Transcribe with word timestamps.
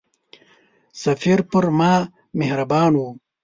سفیر 1.01 1.39
پر 1.49 1.65
ما 1.77 1.93
مهربان 2.39 2.91
وو. 2.97 3.09